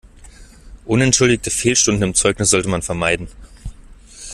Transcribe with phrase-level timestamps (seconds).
[0.85, 3.27] Unentschuldigte Fehlstunden im Zeugnis sollte man vermeiden.